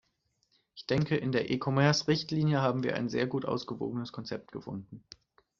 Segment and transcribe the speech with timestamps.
[0.73, 5.03] Ich denke, in der E-Commerce-Richtlinie haben wir ein sehr gut ausgewogenes Konzept gefunden.